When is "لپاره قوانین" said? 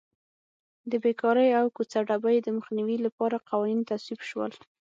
3.05-3.81